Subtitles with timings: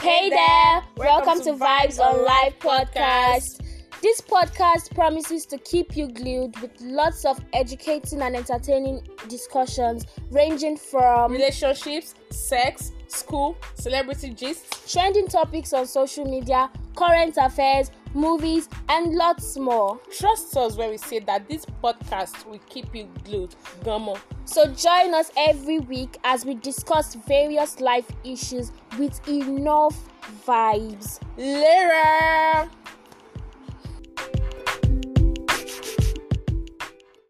[0.00, 0.82] Hey there!
[0.96, 3.60] Welcome to Vibes on Life podcast.
[4.00, 10.78] This podcast promises to keep you glued with lots of educating and entertaining discussions ranging
[10.78, 19.14] from relationships, sex, school, celebrity gist, trending topics on social media, current affairs, movies, and
[19.14, 20.00] lots more.
[20.18, 23.54] Trust us when we say that this podcast will keep you glued.
[23.84, 24.18] Gamo.
[24.44, 29.96] So join us every week as we discuss various life issues with enough
[30.46, 31.20] vibes.
[31.36, 32.70] Later!